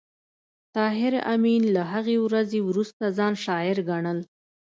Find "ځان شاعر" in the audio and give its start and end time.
3.17-3.77